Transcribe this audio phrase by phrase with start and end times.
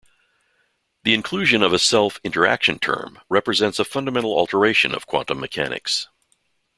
[1.03, 6.07] The inclusion of a self-interaction term represents a fundamental alteration of quantum mechanics.